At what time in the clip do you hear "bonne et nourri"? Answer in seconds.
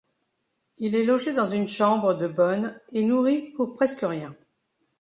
2.27-3.51